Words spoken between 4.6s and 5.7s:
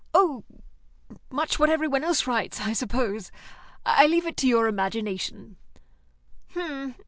imagination."